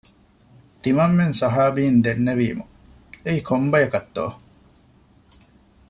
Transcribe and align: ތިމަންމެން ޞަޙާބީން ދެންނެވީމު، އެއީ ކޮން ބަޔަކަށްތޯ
ތިމަންމެން 0.81 1.35
ޞަޙާބީން 1.39 1.99
ދެންނެވީމު، 2.05 2.63
އެއީ 3.23 3.39
ކޮން 3.47 3.67
ބަޔަކަށްތޯ 3.71 4.25